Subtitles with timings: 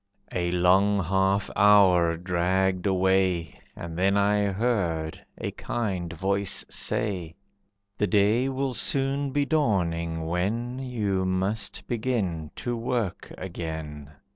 [0.31, 7.35] A long half hour dragged away, And then I heard a kind voice say,
[7.99, 14.13] "The day will soon be dawning, when You must begin to work again.